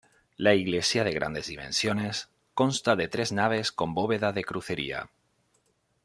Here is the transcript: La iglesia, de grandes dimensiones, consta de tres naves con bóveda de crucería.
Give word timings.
La 0.35 0.55
iglesia, 0.55 1.03
de 1.03 1.11
grandes 1.13 1.45
dimensiones, 1.45 2.23
consta 2.55 2.95
de 2.95 3.07
tres 3.07 3.31
naves 3.31 3.71
con 3.71 3.93
bóveda 3.93 4.31
de 4.33 4.43
crucería. 4.43 5.07